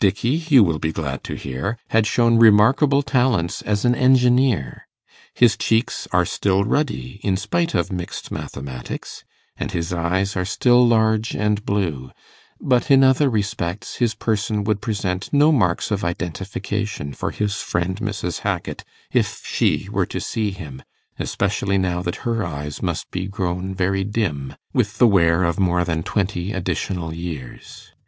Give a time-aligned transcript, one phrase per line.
[0.00, 4.88] Dickey, you will be glad to hear, had shown remarkable talents as an engineer.
[5.34, 9.22] His cheeks are still ruddy, in spite of mixed mathematics,
[9.56, 12.10] and his eyes are still large and blue;
[12.60, 18.00] but in other respects his person would present no marks of identification for his friend
[18.00, 18.40] Mrs.
[18.40, 18.82] Hackit,
[19.12, 20.82] if she were to see him;
[21.20, 25.84] especially now that her eyes must be grown very dim, with the wear of more
[25.84, 27.92] than twenty additional years.